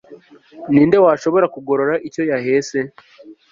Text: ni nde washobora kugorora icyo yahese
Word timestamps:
ni 0.71 0.81
nde 0.87 0.97
washobora 1.05 1.45
kugorora 1.53 1.95
icyo 2.07 2.23
yahese 2.31 2.77